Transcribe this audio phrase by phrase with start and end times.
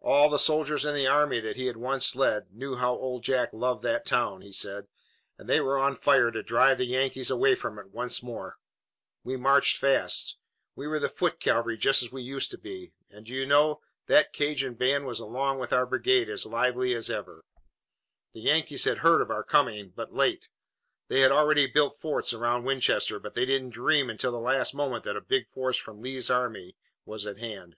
[0.00, 3.48] "All the soldiers in the army that he had once led knew how Old Jack
[3.54, 4.88] loved that town," he said,
[5.38, 8.58] "and they were on fire to drive the Yankees away from it once more.
[9.22, 10.36] We marched fast.
[10.76, 13.80] We were the foot cavalry, just as we used to be; and, do you know,
[14.06, 17.42] that Cajun band was along with our brigade, as lively as ever.
[18.32, 20.50] The Yankees had heard of our coming, but late.
[21.08, 25.04] They had already built forts around Winchester, but they didn't dream until the last moment
[25.04, 26.76] that a big force from Lee's army
[27.06, 27.76] was at hand.